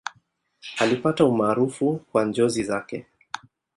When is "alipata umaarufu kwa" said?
0.77-2.25